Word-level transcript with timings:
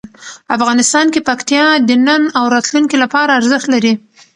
افغانستان 0.55 1.05
کې 1.13 1.25
پکتیا 1.29 1.65
د 1.87 1.91
نن 2.07 2.21
او 2.37 2.45
راتلونکي 2.55 2.95
لپاره 3.03 3.31
ارزښت 3.39 3.67
لري. 3.73 3.93